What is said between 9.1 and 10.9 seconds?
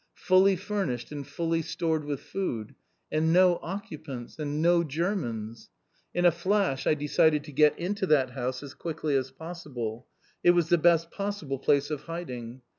as possible. It was the